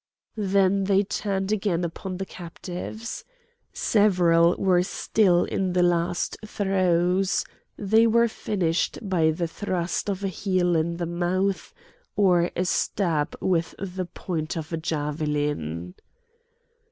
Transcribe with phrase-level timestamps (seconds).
[0.35, 3.23] Then they turned again upon the captives.
[3.71, 7.45] Several were still in the last throes;
[7.77, 11.71] they were finished by the thrust of a heel in the mouth
[12.15, 15.93] or a stab with the point of a javelin.